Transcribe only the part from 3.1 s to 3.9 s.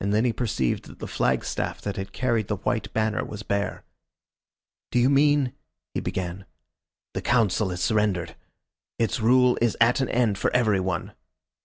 was bare.